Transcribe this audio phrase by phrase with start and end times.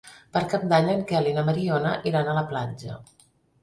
[0.37, 3.03] Per Cap d'Any en Quel i na Mariona iran a la platja.